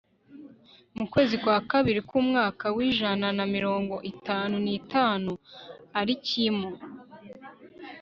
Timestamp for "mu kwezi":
0.97-1.35